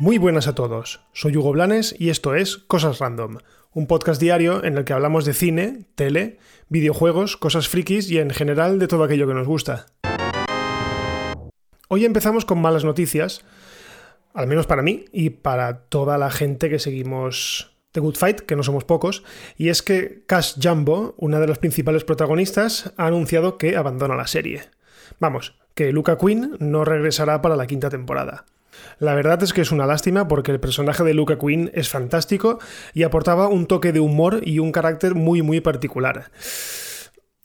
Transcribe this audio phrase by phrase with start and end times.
[0.00, 3.36] Muy buenas a todos, soy Hugo Blanes y esto es Cosas Random,
[3.74, 6.38] un podcast diario en el que hablamos de cine, tele,
[6.70, 9.84] videojuegos, cosas frikis y en general de todo aquello que nos gusta.
[11.88, 13.44] Hoy empezamos con malas noticias,
[14.32, 18.56] al menos para mí y para toda la gente que seguimos The Good Fight, que
[18.56, 19.24] no somos pocos,
[19.56, 24.26] y es que Cash Jumbo, una de las principales protagonistas, ha anunciado que abandona la
[24.26, 24.62] serie.
[25.18, 28.46] Vamos, que Luca Quinn no regresará para la quinta temporada.
[28.98, 32.58] La verdad es que es una lástima porque el personaje de Luca Quinn es fantástico
[32.94, 36.30] y aportaba un toque de humor y un carácter muy muy particular.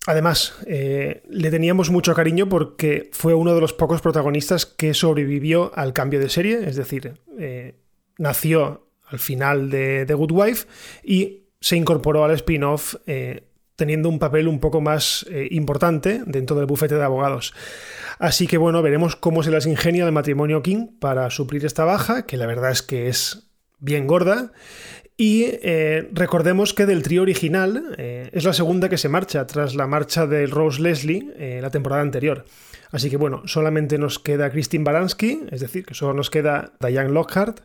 [0.07, 5.71] Además, eh, le teníamos mucho cariño porque fue uno de los pocos protagonistas que sobrevivió
[5.75, 7.79] al cambio de serie, es decir, eh,
[8.19, 10.67] nació al final de The Good Wife
[11.03, 13.43] y se incorporó al spin-off eh,
[13.75, 17.53] teniendo un papel un poco más importante dentro del bufete de abogados.
[18.19, 22.25] Así que bueno, veremos cómo se las ingenia el matrimonio King para suplir esta baja,
[22.25, 24.51] que la verdad es que es bien gorda.
[25.17, 29.73] Y eh, recordemos que del trío original eh, es la segunda que se marcha tras
[29.73, 32.45] la marcha de Rose Leslie eh, la temporada anterior.
[32.91, 37.11] Así que bueno, solamente nos queda Christine Baranski, es decir, que solo nos queda Diane
[37.11, 37.61] Lockhart.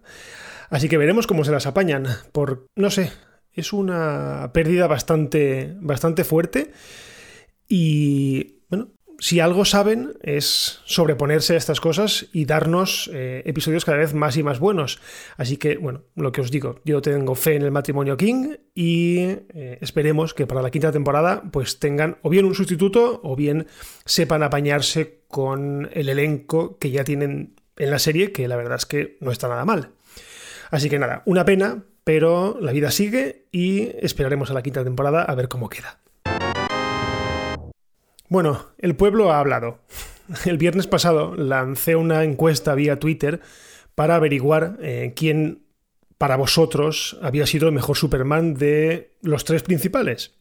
[0.70, 2.06] Así que veremos cómo se las apañan.
[2.32, 3.12] Por, no sé,
[3.52, 6.72] es una pérdida bastante, bastante fuerte.
[7.68, 13.98] Y bueno, si algo saben es sobreponerse a estas cosas y darnos eh, episodios cada
[13.98, 15.00] vez más y más buenos.
[15.36, 19.18] Así que, bueno, lo que os digo, yo tengo fe en el matrimonio King y
[19.18, 23.66] eh, esperemos que para la quinta temporada pues tengan o bien un sustituto o bien
[24.04, 28.86] sepan apañarse con el elenco que ya tienen en la serie, que la verdad es
[28.86, 29.92] que no está nada mal.
[30.70, 35.22] Así que nada, una pena, pero la vida sigue y esperaremos a la quinta temporada
[35.22, 35.98] a ver cómo queda.
[38.28, 39.80] Bueno, el pueblo ha hablado.
[40.44, 43.40] El viernes pasado lancé una encuesta vía Twitter
[43.96, 45.64] para averiguar eh, quién
[46.18, 50.34] para vosotros había sido el mejor Superman de los tres principales.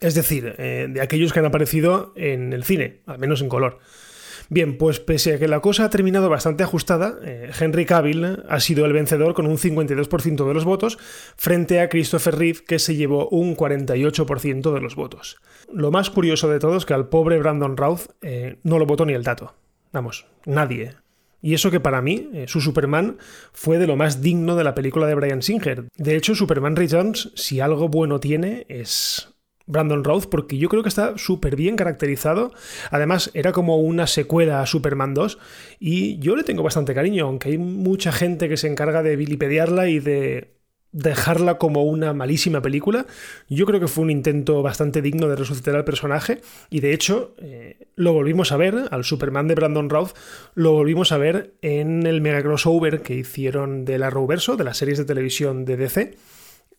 [0.00, 3.78] Es decir, eh, de aquellos que han aparecido en el cine, al menos en color.
[4.48, 8.60] Bien, pues pese a que la cosa ha terminado bastante ajustada, eh, Henry Cavill ha
[8.60, 10.98] sido el vencedor con un 52% de los votos
[11.36, 15.38] frente a Christopher Reeve que se llevó un 48% de los votos.
[15.72, 19.04] Lo más curioso de todo es que al pobre Brandon Routh eh, no lo votó
[19.04, 19.54] ni el dato.
[19.92, 20.94] Vamos, nadie.
[21.42, 23.18] Y eso que para mí, eh, su Superman
[23.52, 25.84] fue de lo más digno de la película de Brian Singer.
[25.96, 29.35] De hecho, Superman Returns, si algo bueno tiene, es
[29.66, 32.52] Brandon Routh porque yo creo que está súper bien caracterizado.
[32.90, 35.38] Además, era como una secuela a Superman 2
[35.78, 39.88] y yo le tengo bastante cariño, aunque hay mucha gente que se encarga de vilipediarla
[39.88, 40.56] y de
[40.92, 43.06] dejarla como una malísima película.
[43.48, 46.40] Yo creo que fue un intento bastante digno de resucitar al personaje
[46.70, 50.12] y de hecho eh, lo volvimos a ver, al Superman de Brandon Routh,
[50.54, 54.78] lo volvimos a ver en el mega crossover que hicieron de la Arrowverso, de las
[54.78, 56.16] series de televisión de DC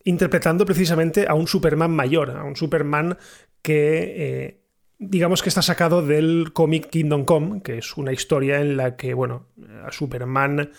[0.08, 3.18] interpretando precisamente a un Superman mayor, a un Superman
[3.62, 4.62] que eh,
[5.00, 9.14] digamos que está sacado del cómic Kingdom Come, que es una historia en la que,
[9.14, 9.48] bueno,
[9.86, 10.72] a Superman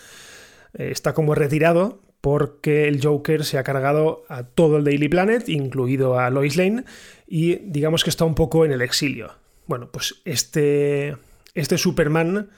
[0.72, 5.49] eh, está como retirado porque el Joker se ha cargado a todo el Daily Planet,
[5.49, 6.84] incluido a Lois Lane,
[7.27, 9.34] y digamos que está un poco en el exilio.
[9.67, 11.17] Bueno, pues este,
[11.55, 12.49] este Superman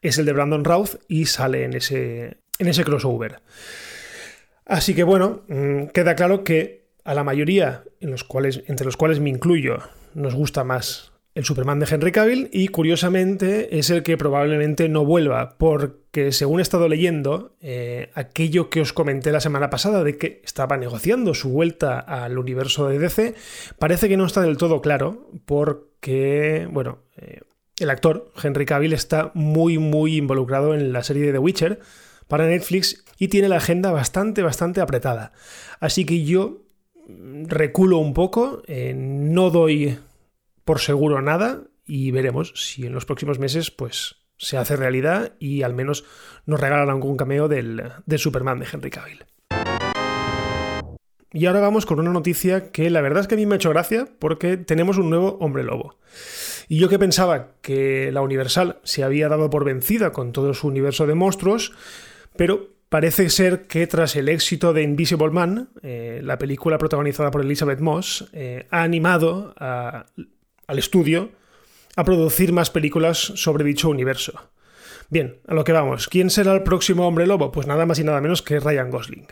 [0.00, 3.42] es el de Brandon Routh y sale en ese, en ese crossover.
[4.70, 8.96] Así que bueno, mm, queda claro que a la mayoría, en los cuales, entre los
[8.96, 9.78] cuales me incluyo,
[10.14, 15.04] nos gusta más el Superman de Henry Cavill y curiosamente es el que probablemente no
[15.04, 20.16] vuelva, porque según he estado leyendo, eh, aquello que os comenté la semana pasada de
[20.16, 23.34] que estaba negociando su vuelta al universo de DC,
[23.76, 27.40] parece que no está del todo claro, porque, bueno, eh,
[27.80, 31.80] el actor Henry Cavill está muy, muy involucrado en la serie de The Witcher
[32.30, 35.32] para Netflix y tiene la agenda bastante, bastante apretada.
[35.80, 36.62] Así que yo
[37.08, 39.98] reculo un poco, eh, no doy
[40.64, 45.62] por seguro nada y veremos si en los próximos meses pues se hace realidad y
[45.62, 46.04] al menos
[46.46, 49.26] nos regalan algún cameo del, del Superman de Henry Cavill.
[51.32, 53.56] Y ahora vamos con una noticia que la verdad es que a mí me ha
[53.56, 55.96] hecho gracia porque tenemos un nuevo hombre lobo.
[56.68, 60.68] Y yo que pensaba que la Universal se había dado por vencida con todo su
[60.68, 61.72] universo de monstruos,
[62.40, 67.42] pero Parece ser que tras el éxito de Invisible Man, eh, la película protagonizada por
[67.42, 71.30] Elizabeth Moss, eh, ha animado al estudio
[71.94, 74.32] a producir más películas sobre dicho universo.
[75.08, 76.08] Bien, a lo que vamos.
[76.08, 77.52] ¿Quién será el próximo hombre lobo?
[77.52, 79.28] Pues nada más y nada menos que Ryan Gosling.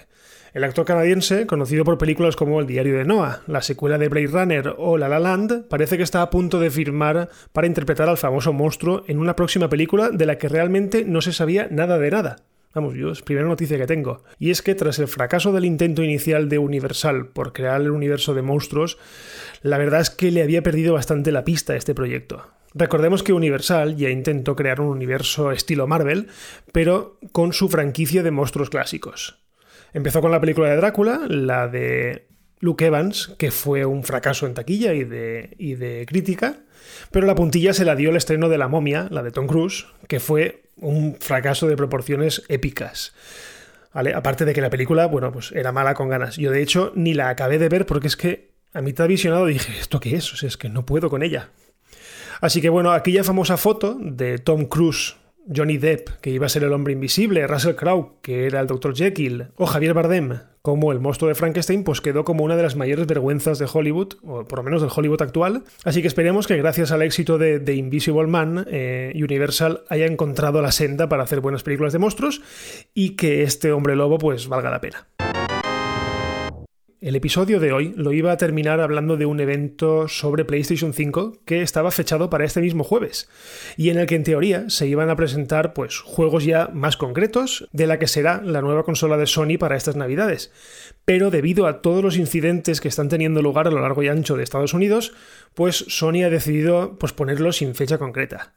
[0.54, 4.28] El actor canadiense, conocido por películas como El diario de Noah, la secuela de Blade
[4.28, 8.18] Runner o La La Land, parece que está a punto de firmar para interpretar al
[8.18, 12.10] famoso monstruo en una próxima película de la que realmente no se sabía nada de
[12.12, 12.36] nada.
[12.74, 14.22] Vamos, yo es primera noticia que tengo.
[14.38, 18.34] Y es que tras el fracaso del intento inicial de Universal por crear el universo
[18.34, 18.98] de monstruos,
[19.62, 22.46] la verdad es que le había perdido bastante la pista a este proyecto.
[22.74, 26.28] Recordemos que Universal ya intentó crear un universo estilo Marvel,
[26.72, 29.42] pero con su franquicia de monstruos clásicos.
[29.94, 32.28] Empezó con la película de Drácula, la de
[32.60, 36.56] Luke Evans, que fue un fracaso en taquilla y de, y de crítica,
[37.10, 39.86] pero la puntilla se la dio el estreno de La momia, la de Tom Cruise,
[40.06, 43.14] que fue un fracaso de proporciones épicas.
[43.92, 46.36] Aparte de que la película, bueno, pues era mala con ganas.
[46.36, 49.72] Yo de hecho ni la acabé de ver porque es que a mitad visionado dije,
[49.80, 50.32] ¿esto qué es?
[50.32, 51.50] O sea, es que no puedo con ella.
[52.40, 55.16] Así que bueno, aquella famosa foto de Tom Cruise
[55.54, 58.94] Johnny Depp, que iba a ser el hombre invisible, Russell Crowe, que era el Dr.
[58.94, 62.76] Jekyll, o Javier Bardem, como el monstruo de Frankenstein, pues quedó como una de las
[62.76, 65.64] mayores vergüenzas de Hollywood, o por lo menos del Hollywood actual.
[65.84, 70.60] Así que esperemos que gracias al éxito de The Invisible Man, eh, Universal haya encontrado
[70.60, 72.42] la senda para hacer buenas películas de monstruos
[72.92, 75.06] y que este hombre lobo pues valga la pena.
[77.00, 81.42] El episodio de hoy lo iba a terminar hablando de un evento sobre PlayStation 5
[81.44, 83.28] que estaba fechado para este mismo jueves
[83.76, 87.68] y en el que en teoría se iban a presentar pues juegos ya más concretos
[87.70, 90.50] de la que será la nueva consola de Sony para estas Navidades.
[91.04, 94.36] Pero debido a todos los incidentes que están teniendo lugar a lo largo y ancho
[94.36, 95.12] de Estados Unidos,
[95.54, 98.54] pues Sony ha decidido posponerlo sin fecha concreta.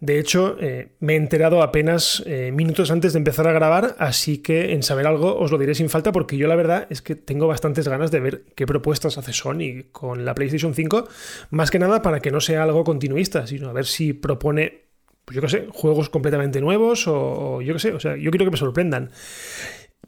[0.00, 4.38] De hecho, eh, me he enterado apenas eh, minutos antes de empezar a grabar, así
[4.38, 7.14] que en saber algo os lo diré sin falta porque yo la verdad es que
[7.14, 11.08] tengo bastantes ganas de ver qué propuestas hace Sony con la PlayStation 5,
[11.50, 14.82] más que nada para que no sea algo continuista, sino a ver si propone,
[15.24, 18.44] pues yo qué sé, juegos completamente nuevos o, yo qué sé, o sea, yo quiero
[18.44, 19.10] que me sorprendan.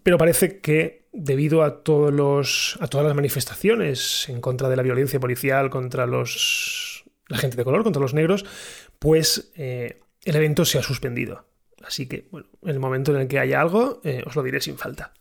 [0.02, 4.82] Pero parece que debido a, todos los, a todas las manifestaciones en contra de la
[4.82, 8.44] violencia policial, contra los, la gente de color, contra los negros,
[8.98, 11.44] pues eh, el evento se ha suspendido.
[11.84, 14.60] Así que, bueno, en el momento en el que haya algo, eh, os lo diré
[14.60, 15.12] sin falta.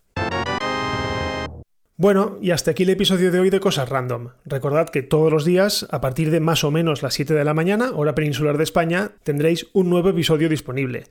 [1.98, 4.32] Bueno, y hasta aquí el episodio de hoy de Cosas Random.
[4.44, 7.54] Recordad que todos los días, a partir de más o menos las 7 de la
[7.54, 11.06] mañana, hora peninsular de España, tendréis un nuevo episodio disponible.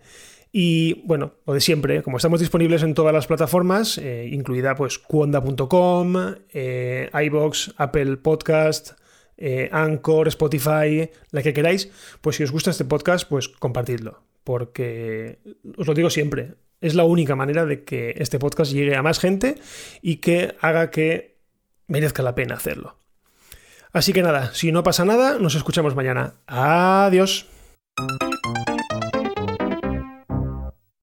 [0.53, 4.99] Y bueno, lo de siempre, como estamos disponibles en todas las plataformas, eh, incluida pues
[4.99, 6.15] cuonda.com,
[6.53, 8.93] iBox, Apple Podcast,
[9.37, 11.91] eh, Anchor, Spotify, la que queráis,
[12.21, 15.39] pues si os gusta este podcast, pues compartidlo, porque
[15.77, 19.19] os lo digo siempre, es la única manera de que este podcast llegue a más
[19.19, 19.57] gente
[20.03, 21.37] y que haga que
[21.87, 22.99] merezca la pena hacerlo.
[23.93, 26.35] Así que nada, si no pasa nada, nos escuchamos mañana.
[26.47, 27.47] Adiós.